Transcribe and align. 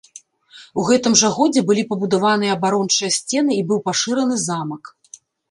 У 0.83 0.85
гэтым 0.87 1.13
жа 1.21 1.29
годзе 1.37 1.63
былі 1.67 1.83
пабудаваныя 1.91 2.57
абарончыя 2.59 3.09
сцены 3.19 3.51
і 3.59 3.63
быў 3.69 3.79
пашыраны 3.91 4.35
замак. 4.47 4.83